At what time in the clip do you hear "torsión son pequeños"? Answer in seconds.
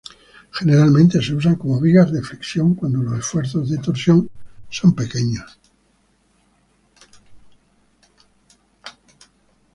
3.77-5.59